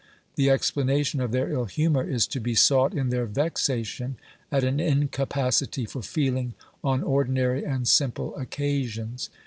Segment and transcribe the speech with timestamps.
[0.33, 4.17] The explanation of their ill humour is to be sought in their vexation
[4.51, 9.29] at an incapacity for feeling on ordi nary and simple occasions.